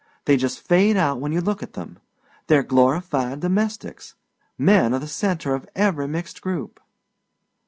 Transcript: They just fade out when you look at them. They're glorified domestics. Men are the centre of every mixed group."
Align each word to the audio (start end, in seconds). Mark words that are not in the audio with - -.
They 0.25 0.35
just 0.35 0.61
fade 0.67 0.97
out 0.97 1.19
when 1.19 1.31
you 1.31 1.41
look 1.41 1.61
at 1.61 1.73
them. 1.73 1.99
They're 2.47 2.63
glorified 2.63 3.39
domestics. 3.41 4.15
Men 4.57 4.95
are 4.95 4.99
the 4.99 5.05
centre 5.07 5.53
of 5.53 5.69
every 5.75 6.07
mixed 6.07 6.41
group." 6.41 6.79